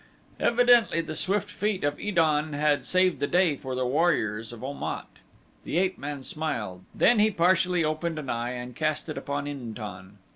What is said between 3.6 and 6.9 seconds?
the warriors of Om at. The ape man smiled,